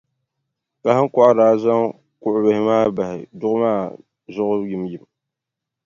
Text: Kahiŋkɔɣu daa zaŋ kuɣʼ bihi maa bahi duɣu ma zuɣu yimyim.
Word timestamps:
Kahiŋkɔɣu 0.81 1.31
daa 1.39 1.53
zaŋ 1.63 1.81
kuɣʼ 2.21 2.37
bihi 2.43 2.61
maa 2.67 2.85
bahi 2.97 3.19
duɣu 3.39 3.55
ma 3.61 3.71
zuɣu 4.33 4.55
yimyim. 4.69 5.03